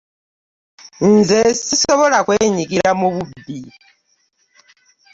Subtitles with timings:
[1.11, 3.59] Nze sisobola kwenyigira mu bubbi.